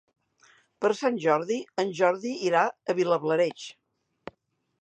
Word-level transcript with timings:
Per 0.85 0.89
Sant 0.99 1.19
Jordi 1.25 1.59
en 1.83 1.93
Jordi 2.01 2.33
irà 2.49 2.65
a 2.95 2.99
Vilablareix. 3.03 3.71